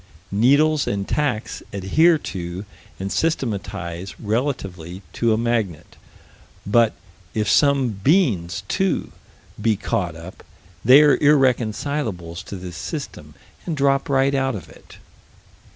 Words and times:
Needles 0.31 0.87
and 0.87 1.07
tacks 1.07 1.61
adhere 1.71 2.17
to 2.17 2.65
and 2.99 3.11
systematize 3.11 4.19
relatively 4.19 5.03
to 5.13 5.31
a 5.31 5.37
magnet, 5.37 5.95
but, 6.65 6.93
if 7.35 7.47
some 7.47 7.89
beans, 7.89 8.63
too, 8.67 9.11
be 9.61 9.75
caught 9.77 10.15
up, 10.15 10.43
they 10.83 11.01
are 11.03 11.17
irreconcilables 11.19 12.43
to 12.45 12.55
this 12.55 12.77
system 12.77 13.35
and 13.67 13.77
drop 13.77 14.09
right 14.09 14.33
out 14.33 14.55
of 14.55 14.69
it. 14.69 14.97